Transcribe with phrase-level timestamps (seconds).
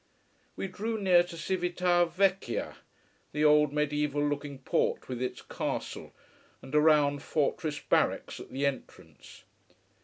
[0.55, 2.77] We drew near to Cività Vecchia:
[3.33, 6.11] the old, mediaeval looking port, with its castle,
[6.59, 9.43] and a round fortress barracks at the entrance.